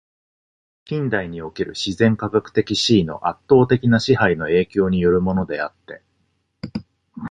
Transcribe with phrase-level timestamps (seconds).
[0.85, 6.01] 近代における自然科学的思惟の圧倒的な支配の影響に依るものであって、